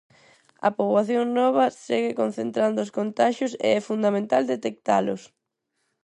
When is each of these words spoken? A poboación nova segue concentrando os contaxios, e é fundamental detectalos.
A 0.67 0.69
poboación 0.77 1.23
nova 1.39 1.65
segue 1.85 2.11
concentrando 2.21 2.77
os 2.85 2.93
contaxios, 2.97 3.53
e 3.65 3.67
é 3.77 3.79
fundamental 3.89 4.43
detectalos. 4.53 5.21